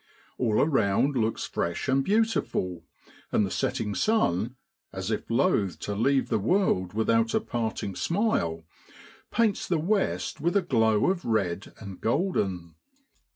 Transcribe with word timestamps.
All 0.39 0.59
around 0.59 1.15
looks 1.15 1.45
fresh 1.45 1.87
and 1.87 2.03
beautiful, 2.03 2.81
and 3.31 3.45
the 3.45 3.51
setting 3.51 3.93
sun, 3.93 4.55
as 4.91 5.11
if 5.11 5.29
loath 5.29 5.77
to 5.81 5.93
leave 5.93 6.29
the 6.29 6.39
world 6.39 6.93
without 6.93 7.35
a 7.35 7.39
parting 7.39 7.95
smile, 7.95 8.63
paints 9.29 9.67
the 9.67 9.77
west 9.77 10.41
with 10.41 10.57
a 10.57 10.63
glow 10.63 11.11
of 11.11 11.23
red 11.23 11.71
and 11.77 12.01
golden. 12.01 12.73